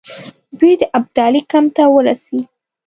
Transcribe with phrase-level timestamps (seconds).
[0.59, 2.39] دوی د ابدالي کمپ ته ورسي.